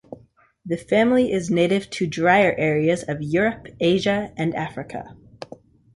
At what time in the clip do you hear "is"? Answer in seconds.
1.31-1.51